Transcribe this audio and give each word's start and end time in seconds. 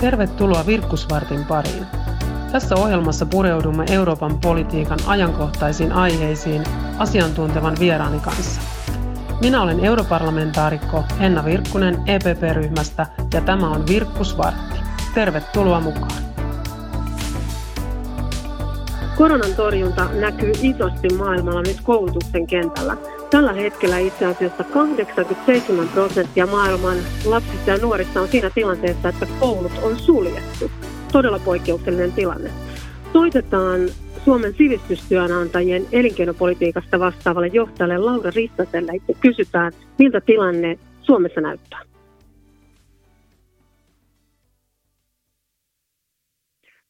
Tervetuloa 0.00 0.66
Virkkusvartin 0.66 1.44
pariin. 1.44 1.86
Tässä 2.52 2.74
ohjelmassa 2.74 3.26
pureudumme 3.26 3.84
Euroopan 3.90 4.38
politiikan 4.38 4.98
ajankohtaisiin 5.06 5.92
aiheisiin 5.92 6.64
asiantuntevan 6.98 7.76
vieraani 7.80 8.20
kanssa. 8.20 8.60
Minä 9.40 9.62
olen 9.62 9.84
europarlamentaarikko 9.84 11.04
Henna 11.20 11.44
Virkkunen 11.44 12.02
EPP-ryhmästä 12.06 13.06
ja 13.34 13.40
tämä 13.40 13.70
on 13.70 13.86
Virkkusvartti. 13.86 14.76
Tervetuloa 15.14 15.80
mukaan. 15.80 16.22
Koronan 19.16 19.54
torjunta 19.56 20.08
näkyy 20.20 20.52
isosti 20.62 21.08
maailmalla 21.18 21.62
nyt 21.62 21.80
koulutuksen 21.82 22.46
kentällä. 22.46 22.96
Tällä 23.30 23.52
hetkellä 23.52 23.98
itse 23.98 24.26
asiassa 24.26 24.64
87 24.64 25.88
prosenttia 25.88 26.46
maailman 26.46 26.96
lapsista 27.24 27.70
ja 27.70 27.76
nuorista 27.76 28.20
on 28.20 28.28
siinä 28.28 28.50
tilanteessa, 28.50 29.08
että 29.08 29.26
koulut 29.40 29.72
on 29.82 29.96
suljettu. 29.96 30.70
Todella 31.12 31.40
poikkeuksellinen 31.44 32.12
tilanne. 32.12 32.50
Soitetaan 33.12 33.80
Suomen 34.24 34.54
sivistystyönantajien 34.54 35.82
elinkeinopolitiikasta 35.92 36.98
vastaavalle 36.98 37.46
johtajalle 37.46 37.98
Laura 37.98 38.30
Ristaselle 38.34 38.92
ja 39.08 39.14
kysytään, 39.20 39.72
miltä 39.98 40.20
tilanne 40.20 40.78
Suomessa 41.02 41.40
näyttää. 41.40 41.80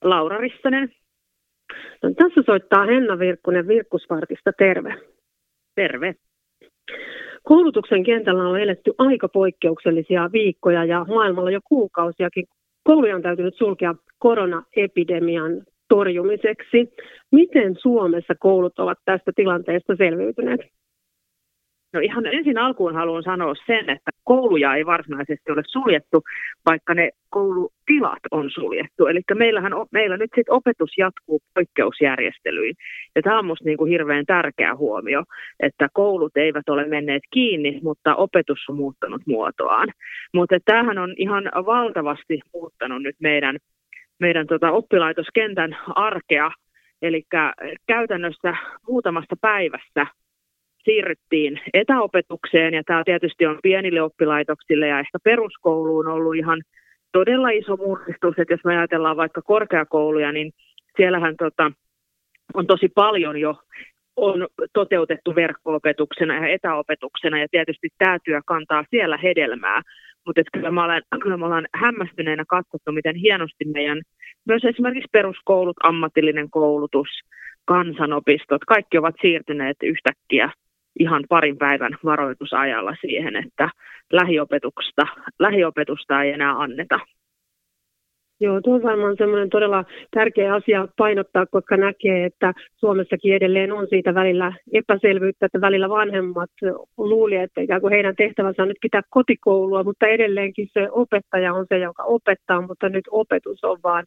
Laura 0.05 0.39
Rissanen. 0.39 0.89
No, 2.03 2.11
tässä 2.15 2.43
soittaa 2.47 2.87
Henna 2.87 3.19
Virkkunen 3.19 3.69
Virkkusvartista. 3.69 4.53
Terve. 4.53 4.95
Terve. 5.75 6.15
Koulutuksen 7.43 8.05
kentällä 8.05 8.49
on 8.49 8.61
eletty 8.61 8.93
aika 8.99 9.29
poikkeuksellisia 9.29 10.31
viikkoja 10.33 10.85
ja 10.85 11.05
maailmalla 11.05 11.51
jo 11.51 11.61
kuukausiakin. 11.65 12.45
Kouluja 12.85 13.17
on 13.17 13.23
täytynyt 13.23 13.57
sulkea 13.57 13.95
koronaepidemian 14.19 15.63
torjumiseksi. 15.89 16.95
Miten 17.33 17.77
Suomessa 17.79 18.35
koulut 18.41 18.79
ovat 18.79 18.99
tästä 19.05 19.33
tilanteesta 19.37 19.97
selviytyneet? 19.97 20.61
No 21.93 22.01
ihan 22.01 22.27
ensin 22.27 22.59
alkuun 22.59 22.95
haluan 22.95 23.23
sanoa 23.23 23.55
sen, 23.67 23.91
että 23.91 24.11
kouluja 24.27 24.75
ei 24.75 24.87
varsinaisesti 24.87 25.53
ole 25.53 25.63
suljettu, 25.67 26.23
vaikka 26.67 26.95
ne 26.95 27.11
koulutilat 27.31 28.25
on 28.31 28.51
suljettu. 28.51 29.07
Eli 29.07 29.21
meillähän 29.35 29.73
meillä 29.91 30.17
nyt 30.17 30.31
sit 30.35 30.49
opetus 30.49 30.99
jatkuu 30.99 31.41
poikkeusjärjestelyin. 31.55 32.75
Ja 33.15 33.23
tämä 33.23 33.39
on 33.39 33.45
minusta 33.45 33.65
niin 33.65 33.79
kuin 33.79 33.91
hirveän 33.91 34.27
tärkeä 34.27 34.77
huomio, 34.77 35.23
että 35.61 35.89
koulut 35.93 36.37
eivät 36.37 36.69
ole 36.69 36.87
menneet 36.87 37.23
kiinni, 37.31 37.81
mutta 37.83 38.17
opetus 38.17 38.59
on 38.69 38.77
muuttanut 38.77 39.23
muotoaan. 39.27 39.89
Mutta 40.35 40.57
tämähän 40.65 40.99
on 40.99 41.15
ihan 41.17 41.45
valtavasti 41.67 42.41
muuttanut 42.55 43.03
nyt 43.03 43.17
meidän, 43.21 43.57
meidän 44.19 44.47
tota 44.47 44.71
oppilaitoskentän 44.71 45.77
arkea. 45.87 46.51
Eli 47.03 47.23
käytännössä 47.87 48.57
muutamasta 48.89 49.37
päivässä 49.41 50.07
siirryttiin 50.87 51.61
etäopetukseen 51.75 52.75
ja 52.75 52.83
tämä 52.85 53.03
tietysti 53.05 53.47
on 53.47 53.59
pienille 53.63 54.03
oppilaitoksille 54.03 54.87
ja 54.87 55.01
ehkä 55.01 55.19
peruskouluun 55.25 56.09
ollut 56.09 56.37
ihan 56.37 56.63
todella 57.13 57.51
iso 57.51 57.77
mullistus, 57.77 58.35
että 58.39 58.55
jos 58.55 58.65
me 58.65 58.79
ajatellaan 58.79 59.17
vaikka 59.17 59.43
korkeakouluja, 59.43 60.33
niin 60.33 60.53
siellähän 60.97 61.35
tota, 61.37 61.73
on 62.55 62.67
tosi 62.67 62.89
paljon 62.89 63.41
jo 63.41 63.55
on 64.17 64.47
toteutettu 64.73 65.35
verkko-opetuksena 65.35 66.35
ja 66.35 66.49
etäopetuksena 66.49 67.39
ja 67.39 67.47
tietysti 67.51 67.89
tämä 67.99 68.19
työ 68.25 68.41
kantaa 68.47 68.85
siellä 68.91 69.17
hedelmää. 69.17 69.83
Mutta 70.27 70.43
kyllä, 70.53 70.71
mä 70.71 70.85
olen, 70.85 71.03
kyllä 71.23 71.37
me 71.37 71.45
ollaan 71.45 71.69
hämmästyneenä 71.75 72.45
katsottu, 72.49 72.93
miten 72.93 73.17
hienosti 73.17 73.65
meidän 73.65 74.03
myös 74.47 74.65
esimerkiksi 74.65 75.09
peruskoulut, 75.13 75.77
ammatillinen 75.83 76.51
koulutus, 76.51 77.09
kansanopistot, 77.65 78.65
kaikki 78.65 78.99
ovat 78.99 79.15
siirtyneet 79.21 79.77
yhtäkkiä 79.83 80.51
ihan 80.99 81.25
parin 81.29 81.59
päivän 81.59 81.97
varoitusajalla 82.05 82.97
siihen, 83.01 83.37
että 83.37 83.71
lähiopetusta, 84.13 85.03
lähiopetusta 85.39 86.23
ei 86.23 86.33
enää 86.33 86.53
anneta. 86.59 87.01
Joo, 88.41 88.61
tuo 88.61 88.75
on 88.75 88.83
varmaan 88.83 89.17
semmoinen 89.19 89.51
todella 89.51 89.85
tärkeä 90.11 90.55
asia 90.55 90.89
painottaa, 90.97 91.47
koska 91.47 91.77
näkee, 91.77 92.25
että 92.25 92.53
Suomessakin 92.77 93.35
edelleen 93.35 93.73
on 93.73 93.87
siitä 93.91 94.15
välillä 94.15 94.53
epäselvyyttä, 94.73 95.47
että 95.47 95.61
välillä 95.61 95.89
vanhemmat 95.89 96.51
luuli, 96.97 97.37
että 97.37 97.61
ikään 97.61 97.81
kuin 97.81 97.93
heidän 97.93 98.17
tehtävänsä 98.17 98.63
on 98.63 98.69
nyt 98.69 98.77
pitää 98.83 99.03
kotikoulua, 99.11 99.85
mutta 99.85 100.07
edelleenkin 100.07 100.69
se 100.73 100.89
opettaja 100.91 101.55
on 101.55 101.67
se, 101.69 101.79
joka 101.79 102.03
opettaa, 102.03 102.61
mutta 102.61 102.89
nyt 102.89 103.05
opetus 103.11 103.65
on 103.65 103.79
vaan 103.83 104.05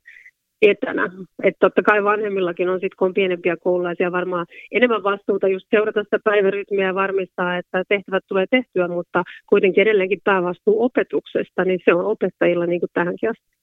etänä. 0.61 1.09
Että 1.43 1.59
totta 1.59 1.81
kai 1.83 2.03
vanhemmillakin 2.03 2.69
on 2.69 2.79
sitten, 2.79 2.97
kun 2.99 3.07
on 3.07 3.13
pienempiä 3.13 3.57
koululaisia, 3.57 4.11
varmaan 4.11 4.45
enemmän 4.71 5.03
vastuuta 5.03 5.47
just 5.47 5.65
seurata 5.69 6.03
sitä 6.03 6.19
päivärytmiä 6.23 6.85
ja 6.87 6.95
varmistaa, 6.95 7.57
että 7.57 7.83
tehtävät 7.87 8.23
tulee 8.27 8.45
tehtyä, 8.49 8.87
mutta 8.87 9.23
kuitenkin 9.49 9.81
edelleenkin 9.81 10.21
päävastuu 10.23 10.83
opetuksesta, 10.83 11.65
niin 11.65 11.79
se 11.85 11.93
on 11.93 12.05
opettajilla 12.05 12.65
niin 12.65 12.79
kuin 12.79 12.89
tähänkin 12.93 13.29
asti. 13.29 13.59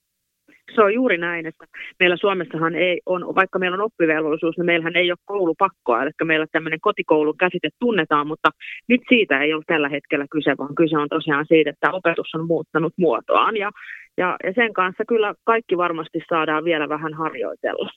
Se 0.75 0.81
on 0.81 0.93
juuri 0.93 1.17
näin, 1.17 1.45
että 1.45 1.65
meillä 1.99 2.17
Suomessahan 2.17 2.75
ei 2.75 3.01
on, 3.05 3.35
vaikka 3.35 3.59
meillä 3.59 3.75
on 3.75 3.81
oppivelvollisuus, 3.81 4.57
niin 4.57 4.65
meillähän 4.65 4.95
ei 4.95 5.11
ole 5.11 5.17
koulupakkoa, 5.25 6.03
eli 6.03 6.11
meillä 6.23 6.45
tämmöinen 6.51 6.81
kotikoulun 6.81 7.37
käsite 7.37 7.69
tunnetaan, 7.79 8.27
mutta 8.27 8.49
nyt 8.87 9.01
siitä 9.09 9.41
ei 9.41 9.53
ole 9.53 9.63
tällä 9.67 9.89
hetkellä 9.89 10.25
kyse, 10.31 10.55
vaan 10.57 10.75
kyse 10.75 10.97
on 10.97 11.09
tosiaan 11.09 11.45
siitä, 11.47 11.69
että 11.69 11.91
opetus 11.91 12.35
on 12.35 12.47
muuttanut 12.47 12.93
muotoaan 12.97 13.57
ja, 13.57 13.71
ja, 14.17 14.35
ja 14.43 14.53
sen 14.53 14.73
kanssa 14.73 15.03
kyllä 15.07 15.33
kaikki 15.43 15.77
varmasti 15.77 16.19
saadaan 16.29 16.63
vielä 16.63 16.89
vähän 16.89 17.13
harjoitella. 17.13 17.89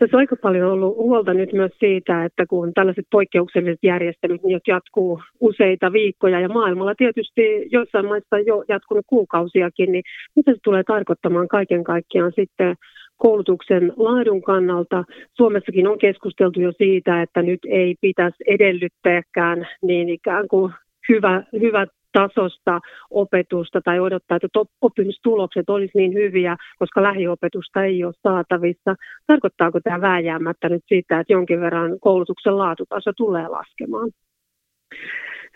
Tässä 0.00 0.16
on 0.16 0.20
aika 0.20 0.36
paljon 0.36 0.72
ollut 0.72 0.96
huolta 0.96 1.34
nyt 1.34 1.52
myös 1.52 1.72
siitä, 1.78 2.24
että 2.24 2.46
kun 2.46 2.74
tällaiset 2.74 3.06
poikkeukselliset 3.10 3.78
järjestelyt 3.82 4.42
niin 4.42 4.60
jatkuu 4.66 5.22
useita 5.40 5.92
viikkoja 5.92 6.40
ja 6.40 6.48
maailmalla 6.48 6.94
tietysti 6.94 7.42
joissain 7.70 8.06
maissa 8.06 8.38
jo 8.38 8.64
jatkunut 8.68 9.04
kuukausiakin, 9.06 9.92
niin 9.92 10.02
mitä 10.36 10.52
se 10.52 10.58
tulee 10.64 10.82
tarkoittamaan 10.86 11.48
kaiken 11.48 11.84
kaikkiaan 11.84 12.32
sitten 12.36 12.76
koulutuksen 13.16 13.92
laadun 13.96 14.42
kannalta. 14.42 15.04
Suomessakin 15.32 15.86
on 15.86 15.98
keskusteltu 15.98 16.60
jo 16.60 16.72
siitä, 16.72 17.22
että 17.22 17.42
nyt 17.42 17.60
ei 17.68 17.94
pitäisi 18.00 18.44
edellyttääkään 18.46 19.68
niin 19.82 20.08
ikään 20.08 20.48
kuin 20.48 20.72
hyvä, 21.08 21.42
hyvät 21.60 21.88
tasosta 22.12 22.80
opetusta 23.10 23.80
tai 23.84 24.00
odottaa, 24.00 24.36
että 24.36 24.60
oppimistulokset 24.80 25.70
olisi 25.70 25.98
niin 25.98 26.14
hyviä, 26.14 26.56
koska 26.78 27.02
lähiopetusta 27.02 27.84
ei 27.84 28.04
ole 28.04 28.14
saatavissa. 28.22 28.94
Tarkoittaako 29.26 29.80
tämä 29.80 30.00
vääjäämättä 30.00 30.68
nyt 30.68 30.84
sitä, 30.86 31.20
että 31.20 31.32
jonkin 31.32 31.60
verran 31.60 32.00
koulutuksen 32.00 32.58
laatutaso 32.58 33.12
tulee 33.16 33.48
laskemaan? 33.48 34.10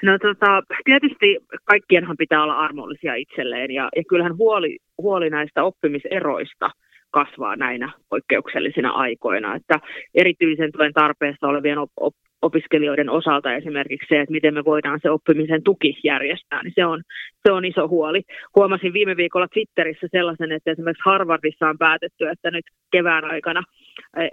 No 0.02 0.18
tota, 0.18 0.62
tietysti 0.84 1.38
kaikkienhan 1.64 2.16
pitää 2.16 2.42
olla 2.42 2.58
armollisia 2.58 3.14
itselleen 3.14 3.70
ja, 3.70 3.88
ja 3.96 4.02
kyllähän 4.08 4.36
huoli, 4.36 4.78
huoli 5.02 5.30
näistä 5.30 5.64
oppimiseroista 5.64 6.70
kasvaa 7.10 7.56
näinä 7.56 7.92
poikkeuksellisina 8.08 8.90
aikoina, 8.90 9.54
että 9.54 9.80
erityisen 10.14 10.72
tuen 10.72 10.92
tarpeessa 10.92 11.48
olevien 11.48 11.78
op, 11.78 11.90
op, 11.96 12.14
opiskelijoiden 12.44 13.10
osalta 13.10 13.54
esimerkiksi 13.54 14.08
se, 14.08 14.20
että 14.20 14.32
miten 14.32 14.54
me 14.54 14.64
voidaan 14.64 15.00
se 15.02 15.10
oppimisen 15.10 15.62
tuki 15.62 15.98
järjestää, 16.04 16.62
niin 16.62 16.72
se 16.74 16.86
on, 16.86 17.02
se 17.46 17.52
on 17.52 17.64
iso 17.64 17.88
huoli. 17.88 18.22
Huomasin 18.56 18.92
viime 18.92 19.16
viikolla 19.16 19.48
Twitterissä 19.48 20.06
sellaisen, 20.10 20.52
että 20.52 20.70
esimerkiksi 20.70 21.02
Harvardissa 21.04 21.68
on 21.68 21.78
päätetty, 21.78 22.28
että 22.28 22.50
nyt 22.50 22.64
kevään 22.92 23.24
aikana 23.24 23.62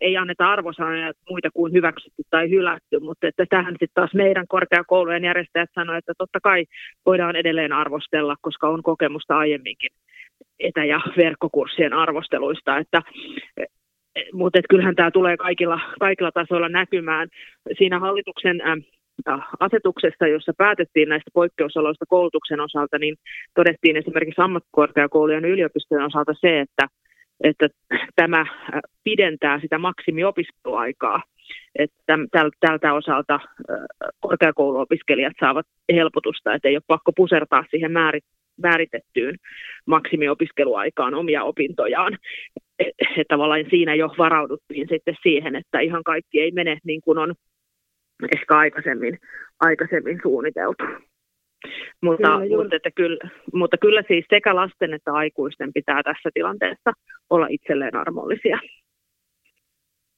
ei 0.02 0.18
anneta 0.18 0.52
arvosanoja 0.52 1.12
muita 1.30 1.50
kuin 1.54 1.74
hyväksytty 1.74 2.24
tai 2.30 2.50
hylätty, 2.50 3.00
mutta 3.00 3.28
että 3.28 3.46
tähän 3.50 3.74
sitten 3.74 3.90
taas 3.94 4.14
meidän 4.14 4.48
korkeakoulujen 4.48 5.24
järjestäjät 5.24 5.70
sanoivat, 5.76 6.00
että 6.00 6.14
totta 6.18 6.40
kai 6.44 6.66
voidaan 7.06 7.36
edelleen 7.36 7.74
arvostella, 7.74 8.36
koska 8.42 8.70
on 8.70 8.84
kokemusta 8.84 9.38
aiemminkin 9.38 9.90
etä- 10.60 10.86
ja 10.86 11.02
verkkokurssien 11.18 11.94
arvosteluista, 11.94 12.78
että 12.78 13.02
mutta 14.34 14.60
kyllähän 14.70 14.96
tämä 14.96 15.12
tulee 15.12 15.38
kaikilla, 15.38 15.80
kaikilla 16.00 16.32
tasoilla 16.32 16.70
näkymään. 16.70 17.28
Siinä 17.78 18.00
hallituksen 18.00 18.62
asetuksessa, 19.60 20.28
jossa 20.28 20.54
päätettiin 20.58 21.10
näistä 21.10 21.32
poikkeusoloista 21.34 22.06
koulutuksen 22.06 22.60
osalta, 22.60 22.98
niin 22.98 23.16
todettiin 23.56 23.98
esimerkiksi 23.98 24.42
ammattikorkeakoulujen 24.42 25.46
yliopistojen 25.46 26.06
osalta 26.06 26.34
se, 26.42 26.60
että, 26.60 26.88
että 27.44 27.68
tämä 28.16 28.46
pidentää 29.04 29.60
sitä 29.60 29.78
maksimiopiskeluaikaa. 29.78 31.24
Että 31.76 32.18
tältä 32.62 32.94
osalta 32.94 33.40
korkeakouluopiskelijat 34.20 35.34
saavat 35.40 35.66
helpotusta, 35.94 36.54
että 36.54 36.68
ei 36.68 36.76
ole 36.76 36.84
pakko 36.88 37.12
pusertaa 37.16 37.66
siihen 37.72 37.92
määrit, 37.92 38.24
määritettyyn 38.64 39.36
maksimiopiskeluaikaan 39.86 41.14
omia 41.14 41.44
opintojaan. 41.44 42.18
Että 42.82 43.24
tavallaan 43.28 43.66
siinä 43.70 43.96
jo 43.96 44.10
varauduttiin 44.18 44.88
sitten 44.90 45.16
siihen, 45.24 45.56
että 45.56 45.80
ihan 45.80 46.04
kaikki 46.04 46.42
ei 46.42 46.52
mene 46.52 46.78
niin 46.84 47.02
kuin 47.02 47.18
on 47.18 47.34
ehkä 48.36 48.58
aikaisemmin, 48.58 49.20
aikaisemmin 49.60 50.20
suunniteltu. 50.24 50.84
Mutta, 52.02 52.40
kyllä, 52.40 52.58
mutta, 52.58 52.76
että 52.76 52.92
kyllä, 52.92 53.30
mutta 53.54 53.78
kyllä 53.78 54.04
siis 54.08 54.26
sekä 54.30 54.56
lasten 54.56 54.94
että 54.94 55.14
aikuisten 55.14 55.74
pitää 55.74 56.04
tässä 56.04 56.30
tilanteessa 56.34 56.92
olla 57.30 57.48
itselleen 57.50 57.96
armollisia. 57.96 58.60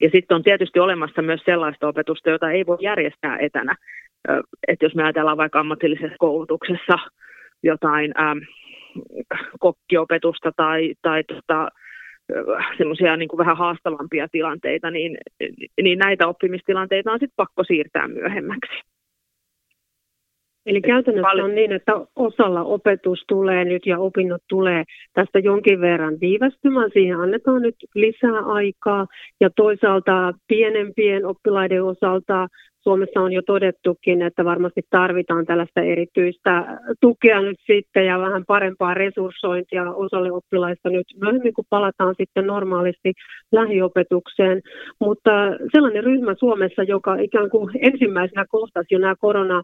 Ja 0.02 0.10
sitten 0.10 0.36
on 0.36 0.44
tietysti 0.44 0.80
olemassa 0.80 1.22
myös 1.22 1.42
sellaista 1.46 1.88
opetusta, 1.88 2.30
jota 2.30 2.52
ei 2.52 2.66
voi 2.66 2.78
järjestää 2.82 3.38
etänä. 3.38 3.76
Että 4.68 4.86
jos 4.86 4.96
me 4.96 5.04
ajatellaan 5.04 5.38
vaikka 5.38 5.60
ammatillisessa 5.60 6.16
koulutuksessa 6.20 6.98
jotain 7.64 8.14
ähm, 8.20 8.38
kokkiopetusta 9.60 10.52
tai, 10.56 10.94
tai 11.02 11.24
tota, 11.24 11.70
semmoisia 12.78 13.18
niin 13.18 13.30
vähän 13.38 13.58
haastavampia 13.58 14.28
tilanteita, 14.32 14.92
niin, 14.92 15.18
niin 15.82 16.00
näitä 16.00 16.28
oppimistilanteita 16.28 17.12
on 17.12 17.20
sitten 17.20 17.36
pakko 17.36 17.64
siirtää 17.64 18.08
myöhemmäksi. 18.08 18.74
Eli 20.66 20.82
käytännössä 20.82 21.44
on 21.44 21.56
niin, 21.56 21.72
että 21.72 21.92
osalla 22.16 22.64
opetus 22.64 23.24
tulee 23.28 23.66
nyt 23.66 23.86
ja 23.86 24.00
opinnot 24.00 24.42
tulee 24.50 24.84
tästä 25.14 25.40
jonkin 25.40 25.82
verran 25.82 26.18
viivästymään. 26.22 26.90
Siihen 26.94 27.20
annetaan 27.20 27.62
nyt 27.62 27.76
lisää 27.96 28.40
aikaa 28.46 29.08
ja 29.42 29.50
toisaalta 29.56 30.34
pienempien 30.48 31.26
oppilaiden 31.26 31.84
osalta 31.84 32.48
Suomessa 32.84 33.22
on 33.22 33.34
jo 33.34 33.42
todettukin, 33.42 34.22
että 34.22 34.46
varmasti 34.46 34.82
tarvitaan 34.90 35.46
tällaista 35.46 35.82
erityistä 35.82 36.80
tukea 37.02 37.42
nyt 37.42 37.60
sitten 37.66 38.06
ja 38.06 38.20
vähän 38.20 38.46
parempaa 38.46 38.94
resurssointia 38.94 39.92
osalle 39.92 40.32
oppilaista 40.32 40.90
nyt 40.90 41.08
myöhemmin, 41.22 41.54
kun 41.54 41.66
palataan 41.70 42.16
sitten 42.18 42.48
normaalisti 42.48 43.14
lähiopetukseen. 43.52 44.62
Mutta 45.00 45.32
sellainen 45.72 46.04
ryhmä 46.04 46.36
Suomessa, 46.40 46.84
joka 46.84 47.16
ikään 47.16 47.50
kuin 47.50 47.72
ensimmäisenä 47.82 48.46
kohtasi 48.50 48.88
jo 48.92 49.00
nämä 49.00 49.16
korona 49.20 49.62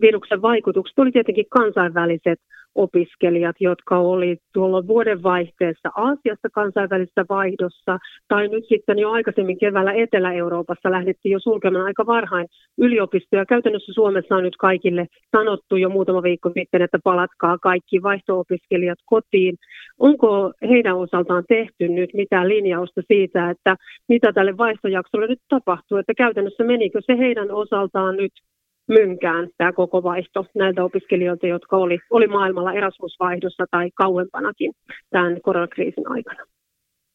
viruksen 0.00 0.42
vaikutukset 0.42 0.98
oli 0.98 1.12
tietenkin 1.12 1.46
kansainväliset 1.50 2.38
opiskelijat, 2.78 3.56
jotka 3.60 3.98
oli 3.98 4.36
tuolla 4.54 4.86
vuodenvaihteessa 4.86 5.88
Aasiassa 5.96 6.48
kansainvälisessä 6.52 7.24
vaihdossa, 7.28 7.98
tai 8.28 8.48
nyt 8.48 8.64
sitten 8.68 8.98
jo 8.98 9.10
aikaisemmin 9.10 9.58
keväällä 9.58 9.92
Etelä-Euroopassa 9.92 10.90
lähdettiin 10.90 11.32
jo 11.32 11.38
sulkemaan 11.40 11.86
aika 11.86 12.06
varhain 12.06 12.46
yliopistoja. 12.78 13.46
Käytännössä 13.46 13.92
Suomessa 13.92 14.36
on 14.36 14.42
nyt 14.42 14.56
kaikille 14.56 15.06
sanottu 15.36 15.76
jo 15.76 15.88
muutama 15.88 16.22
viikko 16.22 16.50
sitten, 16.58 16.82
että 16.82 16.98
palatkaa 17.04 17.58
kaikki 17.58 18.02
vaihto-opiskelijat 18.02 18.98
kotiin. 19.06 19.56
Onko 19.98 20.52
heidän 20.68 20.96
osaltaan 20.96 21.44
tehty 21.48 21.88
nyt 21.88 22.10
mitään 22.14 22.48
linjausta 22.48 23.02
siitä, 23.06 23.50
että 23.50 23.76
mitä 24.08 24.32
tälle 24.32 24.56
vaihtojaksolle 24.56 25.26
nyt 25.26 25.42
tapahtuu, 25.48 25.98
että 25.98 26.14
käytännössä 26.14 26.64
menikö 26.64 27.00
se 27.06 27.18
heidän 27.18 27.50
osaltaan 27.50 28.16
nyt 28.16 28.32
mynkään 28.88 29.48
tämä 29.58 29.72
koko 29.72 30.02
vaihto 30.02 30.46
näiltä 30.54 30.84
opiskelijoilta, 30.84 31.46
jotka 31.46 31.76
oli, 31.76 31.98
oli 32.10 32.26
maailmalla 32.26 32.72
Erasmus-vaihdossa 32.72 33.64
tai 33.70 33.90
kauempanakin 33.94 34.72
tämän 35.10 35.40
koronakriisin 35.42 36.10
aikana. 36.10 36.44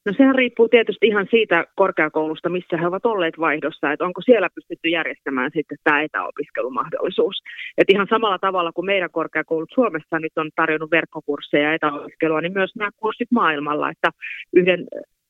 No 0.06 0.14
sehän 0.18 0.36
riippuu 0.36 0.70
tietysti 0.70 1.08
ihan 1.08 1.28
siitä 1.32 1.66
korkeakoulusta, 1.76 2.50
missä 2.50 2.78
he 2.78 2.88
ovat 2.88 3.06
olleet 3.06 3.40
vaihdossa, 3.40 3.92
että 3.92 4.06
onko 4.06 4.22
siellä 4.22 4.50
pystytty 4.56 4.90
järjestämään 4.90 5.52
sitten 5.54 5.78
tämä 5.84 6.02
etäopiskelumahdollisuus. 6.02 7.36
Että 7.78 7.94
ihan 7.94 8.08
samalla 8.10 8.40
tavalla 8.40 8.72
kuin 8.72 8.86
meidän 8.86 9.12
korkeakoulut 9.12 9.70
Suomessa 9.74 10.20
nyt 10.20 10.32
on 10.38 10.50
tarjonnut 10.56 10.92
verkkokursseja 10.92 11.64
ja 11.64 11.74
etäopiskelua, 11.74 12.42
niin 12.42 12.54
myös 12.54 12.76
nämä 12.76 12.90
kurssit 12.98 13.32
maailmalla, 13.32 13.90
että 13.90 14.10
yhden 14.54 14.88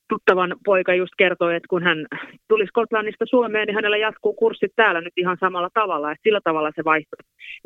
tuttavan 0.08 0.56
poika 0.64 0.94
just 0.94 1.12
kertoi, 1.18 1.56
että 1.56 1.68
kun 1.70 1.82
hän 1.82 2.06
tuli 2.48 2.66
Skotlannista 2.66 3.24
Suomeen, 3.28 3.66
niin 3.66 3.74
hänellä 3.74 3.96
jatkuu 3.96 4.34
kurssit 4.34 4.72
täällä 4.76 5.00
nyt 5.00 5.12
ihan 5.16 5.36
samalla 5.40 5.70
tavalla. 5.74 6.12
Että 6.12 6.22
sillä 6.22 6.40
tavalla 6.44 6.72
se 6.74 6.84
vaihto 6.84 7.16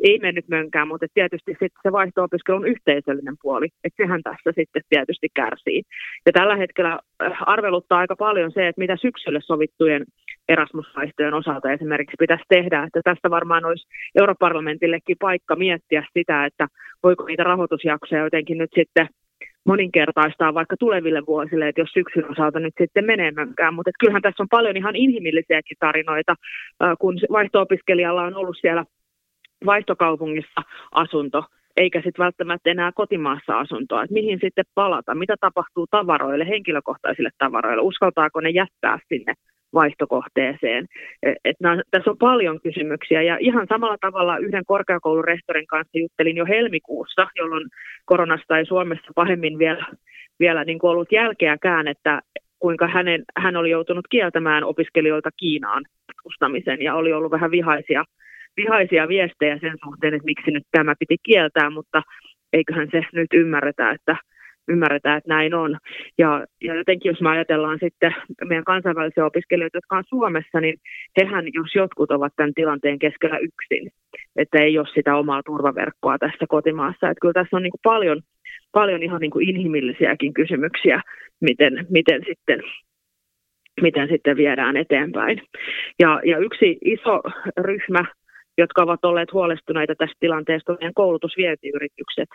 ei 0.03 0.19
mennyt 0.19 0.47
mönkään, 0.47 0.87
mutta 0.87 1.05
tietysti 1.13 1.51
sitten 1.51 1.83
se 1.83 1.91
vaihto-opiskelun 1.91 2.67
yhteisöllinen 2.67 3.35
puoli, 3.41 3.67
että 3.83 4.03
sehän 4.03 4.23
tässä 4.23 4.51
sitten 4.55 4.81
tietysti 4.89 5.27
kärsii. 5.33 5.83
Ja 6.25 6.31
tällä 6.31 6.55
hetkellä 6.55 6.99
äh, 7.23 7.37
arveluttaa 7.45 7.99
aika 7.99 8.15
paljon 8.15 8.51
se, 8.51 8.67
että 8.67 8.81
mitä 8.81 8.95
syksylle 9.01 9.39
sovittujen 9.41 10.05
Erasmus-vaihtojen 10.49 11.33
osalta 11.33 11.71
esimerkiksi 11.71 12.15
pitäisi 12.19 12.43
tehdä. 12.49 12.83
Että 12.83 13.01
tästä 13.03 13.29
varmaan 13.29 13.65
olisi 13.65 13.87
europarlamentillekin 14.19 15.17
paikka 15.19 15.55
miettiä 15.55 16.03
sitä, 16.13 16.45
että 16.45 16.67
voiko 17.03 17.25
niitä 17.25 17.43
rahoitusjaksoja 17.43 18.23
jotenkin 18.23 18.57
nyt 18.57 18.69
sitten 18.75 19.07
moninkertaistaa 19.65 20.53
vaikka 20.53 20.75
tuleville 20.79 21.21
vuosille, 21.27 21.67
että 21.67 21.81
jos 21.81 21.89
syksyn 21.93 22.31
osalta 22.31 22.59
nyt 22.59 22.73
sitten 22.77 23.05
menemänkään. 23.05 23.73
Mutta 23.73 23.91
kyllähän 23.99 24.21
tässä 24.21 24.43
on 24.43 24.49
paljon 24.49 24.77
ihan 24.77 24.95
inhimillisiäkin 24.95 25.77
tarinoita, 25.79 26.35
kun 26.99 27.15
vaihto-opiskelijalla 27.31 28.23
on 28.23 28.35
ollut 28.35 28.57
siellä 28.61 28.85
vaihtokaupungissa 29.65 30.61
asunto, 30.91 31.43
eikä 31.77 32.01
sitten 32.01 32.23
välttämättä 32.23 32.69
enää 32.69 32.91
kotimaassa 32.91 33.59
asuntoa. 33.59 34.03
Että 34.03 34.13
mihin 34.13 34.39
sitten 34.41 34.65
palata, 34.75 35.15
mitä 35.15 35.35
tapahtuu 35.39 35.87
tavaroille, 35.91 36.47
henkilökohtaisille 36.47 37.29
tavaroille, 37.37 37.81
uskaltaako 37.81 38.39
ne 38.39 38.49
jättää 38.49 38.99
sinne 39.07 39.33
vaihtokohteeseen. 39.73 40.85
E, 41.23 41.33
et 41.45 41.55
nää, 41.59 41.81
tässä 41.91 42.11
on 42.11 42.17
paljon 42.17 42.61
kysymyksiä 42.61 43.21
ja 43.21 43.37
ihan 43.39 43.67
samalla 43.69 43.97
tavalla 44.01 44.37
yhden 44.37 44.65
korkeakoulun 44.65 45.25
rehtorin 45.25 45.67
kanssa 45.67 45.97
juttelin 45.97 46.37
jo 46.37 46.45
helmikuussa, 46.45 47.27
jolloin 47.35 47.67
koronasta 48.05 48.57
ei 48.57 48.65
Suomessa 48.65 49.11
pahemmin 49.15 49.59
vielä, 49.59 49.85
vielä 50.39 50.63
niin 50.63 50.79
kuin 50.79 50.91
ollut 50.91 51.11
jälkeäkään, 51.11 51.87
että 51.87 52.21
kuinka 52.59 52.87
hänen, 52.87 53.23
hän 53.37 53.55
oli 53.55 53.69
joutunut 53.69 54.05
kieltämään 54.09 54.63
opiskelijoilta 54.63 55.29
Kiinaan 55.37 55.83
matkustamisen 56.07 56.81
ja 56.81 56.95
oli 56.95 57.13
ollut 57.13 57.31
vähän 57.31 57.51
vihaisia, 57.51 58.03
vihaisia 58.57 59.07
viestejä 59.07 59.57
sen 59.61 59.77
suhteen, 59.83 60.13
että 60.13 60.25
miksi 60.25 60.51
nyt 60.51 60.63
tämä 60.71 60.95
piti 60.99 61.17
kieltää, 61.23 61.69
mutta 61.69 62.01
eiköhän 62.53 62.87
se 62.91 63.01
nyt 63.13 63.33
ymmärretä, 63.33 63.91
että 63.91 64.15
ymmärretään, 64.69 65.17
että 65.17 65.33
näin 65.33 65.53
on. 65.53 65.77
Ja, 66.17 66.45
ja 66.61 66.75
jotenkin 66.75 67.09
jos 67.09 67.21
me 67.21 67.29
ajatellaan 67.29 67.79
sitten 67.81 68.15
meidän 68.45 68.63
kansainvälisiä 68.63 69.25
opiskelijoita, 69.25 69.77
jotka 69.77 69.97
on 69.97 70.03
Suomessa, 70.09 70.61
niin 70.61 70.75
hehän, 71.21 71.45
jos 71.53 71.75
jotkut 71.75 72.11
ovat 72.11 72.33
tämän 72.35 72.53
tilanteen 72.53 72.99
keskellä 72.99 73.37
yksin, 73.37 73.91
että 74.35 74.57
ei 74.61 74.79
ole 74.79 74.87
sitä 74.93 75.15
omaa 75.15 75.43
turvaverkkoa 75.43 76.17
tässä 76.17 76.45
kotimaassa. 76.49 77.09
Että 77.09 77.21
kyllä 77.21 77.33
tässä 77.33 77.57
on 77.57 77.63
niin 77.63 77.71
kuin 77.71 77.81
paljon, 77.83 78.21
paljon 78.71 79.03
ihan 79.03 79.21
niin 79.21 79.31
kuin 79.31 79.49
inhimillisiäkin 79.49 80.33
kysymyksiä, 80.33 81.01
miten, 81.41 81.87
miten 81.89 82.21
sitten 82.27 82.59
miten 83.81 84.07
sitten 84.07 84.37
viedään 84.37 84.77
eteenpäin. 84.77 85.41
Ja, 85.99 86.21
ja 86.25 86.37
yksi 86.37 86.77
iso 86.85 87.21
ryhmä, 87.57 88.05
jotka 88.57 88.83
ovat 88.83 89.05
olleet 89.05 89.33
huolestuneita 89.33 89.95
tästä 89.95 90.15
tilanteesta, 90.19 90.71
on 90.71 90.93
koulutusvientiyritykset 90.95 92.29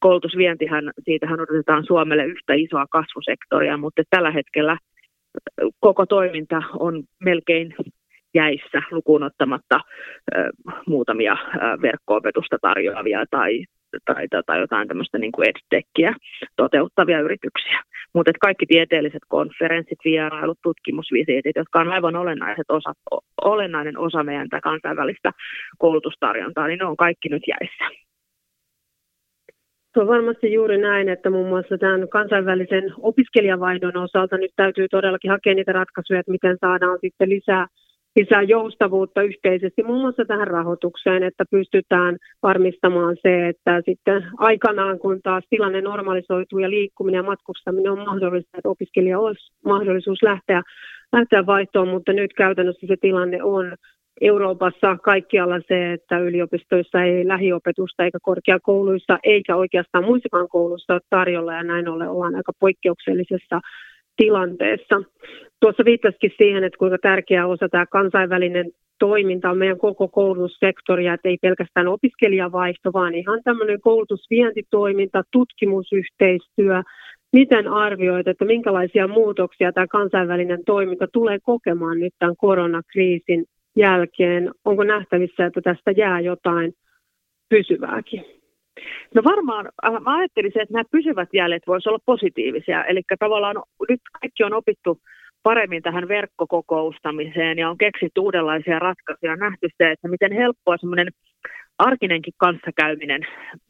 koulutusvientihän, 0.00 0.90
siitähän 1.04 1.40
odotetaan 1.40 1.86
Suomelle 1.86 2.24
yhtä 2.24 2.54
isoa 2.54 2.86
kasvusektoria, 2.90 3.76
mutta 3.76 4.02
tällä 4.10 4.30
hetkellä 4.30 4.76
koko 5.80 6.06
toiminta 6.06 6.62
on 6.78 7.02
melkein 7.24 7.74
jäissä 8.34 8.82
lukuun 8.90 9.22
ottamatta 9.22 9.80
muutamia 10.86 11.36
verkko-opetusta 11.82 12.56
tarjoavia 12.62 13.24
tai, 13.30 13.64
tai, 14.04 14.26
tai 14.46 14.60
jotain 14.60 14.88
tämmöistä 14.88 15.18
niin 15.18 15.32
kuin 15.32 15.48
edtechiä 15.48 16.14
toteuttavia 16.56 17.20
yrityksiä. 17.20 17.82
Mutta 18.14 18.32
kaikki 18.40 18.66
tieteelliset 18.66 19.22
konferenssit, 19.28 19.98
vierailut, 20.04 20.58
tutkimusvisiitit, 20.62 21.56
jotka 21.56 21.80
on 21.80 21.88
aivan 21.88 22.16
olennaiset 22.16 22.70
osa, 22.70 22.92
olennainen 23.44 23.98
osa 23.98 24.24
meidän 24.24 24.48
kansainvälistä 24.62 25.32
koulutustarjontaa, 25.78 26.66
niin 26.66 26.78
ne 26.78 26.84
on 26.84 26.96
kaikki 26.96 27.28
nyt 27.28 27.42
jäissä. 27.46 28.09
On 30.00 30.06
varmasti 30.06 30.52
juuri 30.52 30.78
näin, 30.78 31.08
että 31.08 31.30
muun 31.30 31.48
muassa 31.48 31.78
tämän 31.78 32.08
kansainvälisen 32.08 32.92
opiskelijavaihdon 32.98 33.96
osalta 33.96 34.36
nyt 34.38 34.50
täytyy 34.56 34.88
todellakin 34.88 35.30
hakea 35.30 35.54
niitä 35.54 35.72
ratkaisuja, 35.72 36.20
että 36.20 36.32
miten 36.32 36.56
saadaan 36.60 36.98
sitten 37.00 37.28
lisää, 37.28 37.66
lisää 38.16 38.42
joustavuutta 38.42 39.22
yhteisesti 39.22 39.82
muun 39.82 40.00
muassa 40.00 40.24
tähän 40.24 40.46
rahoitukseen, 40.46 41.22
että 41.22 41.44
pystytään 41.50 42.16
varmistamaan 42.42 43.16
se, 43.22 43.48
että 43.48 43.82
sitten 43.84 44.26
aikanaan, 44.38 44.98
kun 44.98 45.22
taas 45.22 45.44
tilanne 45.50 45.80
normalisoituu 45.80 46.58
ja 46.58 46.70
liikkuminen 46.70 47.18
ja 47.18 47.22
matkustaminen 47.22 47.92
on 47.92 47.98
mahdollista, 47.98 48.58
että 48.58 48.68
opiskelija 48.68 49.18
olisi 49.18 49.52
mahdollisuus 49.64 50.22
lähteä, 50.22 50.62
lähteä 51.12 51.46
vaihtoon, 51.46 51.88
mutta 51.88 52.12
nyt 52.12 52.32
käytännössä 52.32 52.86
se 52.86 52.96
tilanne 53.00 53.42
on 53.42 53.72
Euroopassa 54.20 54.96
kaikkialla 55.02 55.60
se, 55.68 55.92
että 55.92 56.18
yliopistoissa 56.18 57.02
ei 57.02 57.28
lähiopetusta 57.28 58.04
eikä 58.04 58.18
korkeakouluissa 58.22 59.18
eikä 59.22 59.56
oikeastaan 59.56 60.04
muissakaan 60.04 60.48
kouluissa 60.48 60.92
ole 60.92 61.00
tarjolla 61.10 61.54
ja 61.54 61.64
näin 61.64 61.88
ollen 61.88 62.10
ollaan 62.10 62.34
aika 62.34 62.52
poikkeuksellisessa 62.60 63.60
tilanteessa. 64.16 65.02
Tuossa 65.60 65.84
viittasikin 65.84 66.32
siihen, 66.38 66.64
että 66.64 66.78
kuinka 66.78 66.98
tärkeä 67.02 67.46
osa 67.46 67.68
tämä 67.68 67.86
kansainvälinen 67.86 68.70
toiminta 68.98 69.50
on 69.50 69.58
meidän 69.58 69.78
koko 69.78 70.08
koulutussektoria, 70.08 71.14
että 71.14 71.28
ei 71.28 71.38
pelkästään 71.42 71.88
opiskelijavaihto, 71.88 72.92
vaan 72.92 73.14
ihan 73.14 73.40
tämmöinen 73.44 73.80
koulutusvientitoiminta, 73.80 75.22
tutkimusyhteistyö. 75.32 76.82
Miten 77.32 77.68
arvioit, 77.68 78.28
että 78.28 78.44
minkälaisia 78.44 79.08
muutoksia 79.08 79.72
tämä 79.72 79.86
kansainvälinen 79.86 80.64
toiminta 80.66 81.06
tulee 81.12 81.38
kokemaan 81.42 82.00
nyt 82.00 82.14
tämän 82.18 82.36
koronakriisin 82.36 83.44
jälkeen? 83.76 84.50
Onko 84.64 84.84
nähtävissä, 84.84 85.46
että 85.46 85.60
tästä 85.60 85.90
jää 85.90 86.20
jotain 86.20 86.72
pysyvääkin? 87.48 88.24
No 89.14 89.22
varmaan, 89.24 89.68
äh, 89.86 90.00
mä 90.00 90.16
ajattelisin, 90.16 90.62
että 90.62 90.74
nämä 90.74 90.84
pysyvät 90.90 91.28
jäljet 91.32 91.62
voisivat 91.66 91.86
olla 91.86 92.02
positiivisia. 92.06 92.84
Eli 92.84 93.02
tavallaan 93.18 93.56
nyt 93.88 94.00
kaikki 94.20 94.44
on 94.44 94.54
opittu 94.54 95.00
paremmin 95.42 95.82
tähän 95.82 96.08
verkkokokoustamiseen 96.08 97.58
ja 97.58 97.70
on 97.70 97.78
keksitty 97.78 98.20
uudenlaisia 98.20 98.78
ratkaisuja. 98.78 99.36
Nähty 99.36 99.68
se, 99.78 99.90
että 99.90 100.08
miten 100.08 100.32
helppoa 100.32 100.76
semmoinen 100.76 101.08
arkinenkin 101.80 102.34
kanssakäyminen 102.36 103.20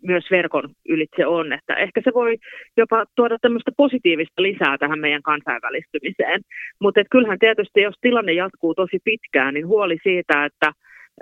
myös 0.02 0.24
verkon 0.30 0.64
ylitse 0.88 1.26
on, 1.26 1.52
että 1.52 1.74
ehkä 1.74 2.00
se 2.04 2.10
voi 2.14 2.36
jopa 2.76 3.04
tuoda 3.16 3.38
tämmöistä 3.38 3.70
positiivista 3.76 4.42
lisää 4.42 4.78
tähän 4.78 4.98
meidän 4.98 5.22
kansainvälistymiseen. 5.22 6.40
Mutta 6.80 7.00
kyllähän 7.10 7.38
tietysti, 7.38 7.80
jos 7.80 7.94
tilanne 8.00 8.32
jatkuu 8.32 8.74
tosi 8.74 8.98
pitkään, 9.04 9.54
niin 9.54 9.66
huoli 9.66 9.96
siitä, 10.02 10.44
että, 10.44 10.72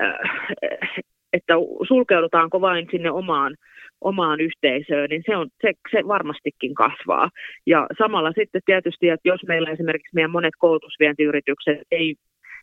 äh, 0.02 0.95
että 1.33 1.54
sulkeudutaanko 1.88 2.61
vain 2.61 2.88
sinne 2.90 3.11
omaan 3.11 3.54
omaan 4.00 4.40
yhteisöön, 4.40 5.11
niin 5.11 5.23
se, 5.26 5.37
on, 5.37 5.49
se, 5.61 5.73
se 5.90 6.09
varmastikin 6.09 6.75
kasvaa. 6.75 7.30
Ja 7.66 7.87
samalla 7.99 8.33
sitten 8.33 8.62
tietysti, 8.66 9.09
että 9.09 9.28
jos 9.28 9.40
meillä 9.47 9.71
esimerkiksi 9.71 10.14
meidän 10.14 10.30
monet 10.30 10.54
koulutusvientiyritykset 10.59 11.78
ei 11.90 12.14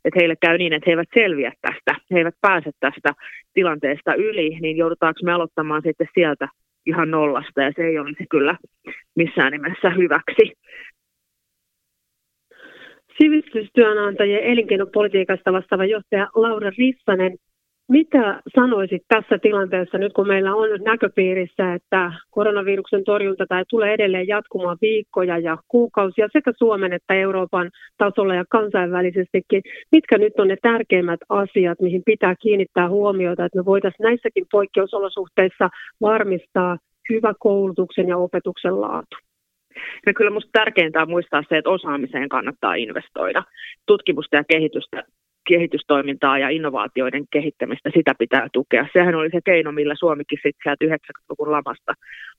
että 0.06 0.20
heille 0.20 0.36
käy 0.42 0.58
niin, 0.58 0.74
että 0.74 0.84
he 0.88 0.92
eivät 0.92 1.10
selviä 1.14 1.52
tästä, 1.62 1.96
he 2.12 2.18
eivät 2.18 2.36
pääse 2.42 2.72
tästä 2.80 3.10
tilanteesta 3.54 4.16
yli, 4.16 4.58
niin 4.62 4.78
joudutaanko 4.78 5.20
me 5.24 5.34
aloittamaan 5.34 5.82
sitten 5.82 6.08
sieltä 6.14 6.48
ihan 6.86 7.12
nollasta, 7.12 7.62
ja 7.62 7.72
se 7.76 7.84
ei 7.84 8.00
olisi 8.00 8.26
kyllä 8.30 8.58
missään 9.16 9.52
nimessä 9.52 9.90
hyväksi. 9.90 10.54
Sivistystyönantajien 13.18 14.44
elinkeinopolitiikasta 14.44 15.54
vastaava 15.54 15.86
johtaja 15.86 16.28
Laura 16.36 16.72
Rissanen 16.78 17.38
mitä 17.88 18.42
sanoisit 18.56 19.02
tässä 19.08 19.38
tilanteessa 19.38 19.98
nyt, 19.98 20.14
kun 20.14 20.28
meillä 20.28 20.56
on 20.56 20.70
näköpiirissä, 20.84 21.74
että 21.74 22.14
koronaviruksen 22.32 23.04
torjunta 23.04 23.46
tai 23.50 23.64
tulee 23.70 23.94
edelleen 23.94 24.28
jatkumaan 24.28 24.78
viikkoja 24.82 25.38
ja 25.38 25.58
kuukausia 25.68 26.28
sekä 26.34 26.52
Suomen 26.58 26.94
että 26.94 27.14
Euroopan 27.14 27.72
tasolla 27.98 28.36
ja 28.36 28.46
kansainvälisestikin. 28.50 29.62
Mitkä 29.92 30.18
nyt 30.18 30.40
on 30.40 30.48
ne 30.48 30.58
tärkeimmät 30.62 31.20
asiat, 31.30 31.82
mihin 31.82 32.02
pitää 32.06 32.36
kiinnittää 32.36 32.90
huomiota, 32.90 33.46
että 33.46 33.60
me 33.60 33.66
voitaisiin 33.66 34.04
näissäkin 34.04 34.46
poikkeusolosuhteissa 34.52 35.70
varmistaa 36.02 36.78
hyvä 37.10 37.34
koulutuksen 37.40 38.08
ja 38.08 38.18
opetuksen 38.18 38.82
laatu? 38.82 39.18
Ja 40.06 40.14
kyllä 40.14 40.30
minusta 40.30 40.50
tärkeintä 40.54 41.02
on 41.02 41.10
muistaa 41.10 41.44
se, 41.50 41.58
että 41.58 41.70
osaamiseen 41.70 42.30
kannattaa 42.30 42.76
investoida. 42.76 43.44
Tutkimusta 43.86 44.36
ja 44.36 44.44
kehitystä 44.44 45.04
kehitystoimintaa 45.48 46.40
ja 46.40 46.50
innovaatioiden 46.50 47.26
kehittämistä, 47.32 47.90
sitä 47.94 48.14
pitää 48.20 48.48
tukea. 48.54 48.88
Sehän 48.94 49.16
oli 49.16 49.30
se 49.30 49.40
keino, 49.46 49.72
millä 49.72 49.96
Suomikin 50.00 50.40
sitten 50.44 50.76
sieltä 50.78 50.96
90-luvun 50.96 51.52
lamasta, 51.52 51.94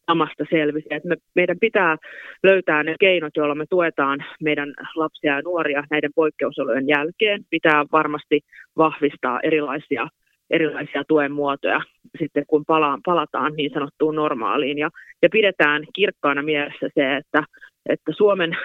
lamasta 0.09 0.45
selvisi. 0.51 0.87
Et 0.91 1.05
me, 1.05 1.17
meidän 1.35 1.59
pitää 1.61 1.97
löytää 2.43 2.83
ne 2.83 2.95
keinot, 3.01 3.37
joilla 3.37 3.55
me 3.55 3.65
tuetaan 3.71 4.25
meidän 4.43 4.75
lapsia 4.97 5.37
ja 5.37 5.43
nuoria 5.43 5.85
näiden 5.91 6.11
poikkeusolojen 6.15 6.89
jälkeen. 6.89 7.45
Pitää 7.51 7.85
varmasti 7.93 8.41
vahvistaa 8.77 9.41
erilaisia 9.43 10.09
erilaisia 10.51 11.05
tuen 11.09 11.33
muotoja 11.33 11.81
sitten, 12.19 12.45
kun 12.47 12.65
palaan, 12.67 13.01
palataan 13.05 13.53
niin 13.53 13.71
sanottuun 13.75 14.15
normaaliin. 14.15 14.79
Ja, 14.79 14.91
ja 15.23 15.29
pidetään 15.33 15.87
kirkkaana 15.95 16.43
mielessä 16.43 16.89
se, 16.95 17.17
että, 17.17 17.45
että 17.89 18.13
Suomen, 18.17 18.57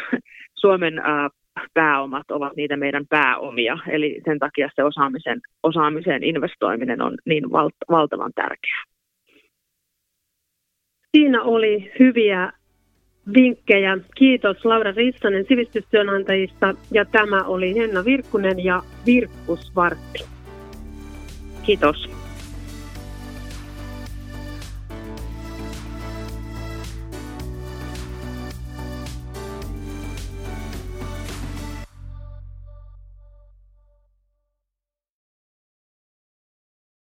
Suomen 0.62 1.00
ää, 1.00 1.30
pääomat 1.74 2.32
ovat 2.32 2.56
niitä 2.56 2.78
meidän 2.78 3.08
pääomia. 3.10 3.78
Eli 3.88 4.22
sen 4.26 4.40
takia 4.40 4.70
se 4.76 4.84
osaamisen, 4.84 5.40
osaamiseen 5.64 6.24
investoiminen 6.24 7.02
on 7.02 7.18
niin 7.26 7.52
val, 7.52 7.70
valtavan 7.90 8.32
tärkeää. 8.36 8.84
Siinä 11.18 11.42
oli 11.42 11.92
hyviä 12.00 12.52
vinkkejä. 13.34 13.98
Kiitos 14.16 14.66
Laura 14.66 14.92
Rissanen 14.92 15.46
sivistystyönantajista 15.48 16.76
ja 16.92 17.06
tämä 17.06 17.44
oli 17.44 17.76
Henna 17.76 18.06
Virkkunen 18.06 18.64
ja 18.64 18.82
Virkkusvartti. 19.06 20.20
Kiitos. 21.66 22.21